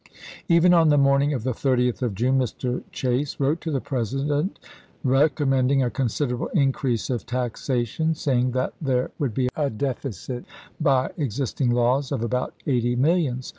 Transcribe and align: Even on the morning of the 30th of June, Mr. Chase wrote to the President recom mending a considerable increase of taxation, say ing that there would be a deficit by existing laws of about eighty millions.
Even 0.49 0.73
on 0.73 0.89
the 0.89 0.97
morning 0.97 1.31
of 1.31 1.43
the 1.43 1.53
30th 1.53 2.01
of 2.01 2.15
June, 2.15 2.39
Mr. 2.39 2.81
Chase 2.91 3.39
wrote 3.39 3.61
to 3.61 3.69
the 3.69 3.79
President 3.79 4.57
recom 5.05 5.49
mending 5.49 5.83
a 5.83 5.91
considerable 5.91 6.47
increase 6.55 7.11
of 7.11 7.27
taxation, 7.27 8.15
say 8.15 8.39
ing 8.39 8.49
that 8.49 8.73
there 8.81 9.11
would 9.19 9.35
be 9.35 9.49
a 9.55 9.69
deficit 9.69 10.43
by 10.79 11.11
existing 11.17 11.69
laws 11.69 12.11
of 12.11 12.23
about 12.23 12.55
eighty 12.65 12.95
millions. 12.95 13.47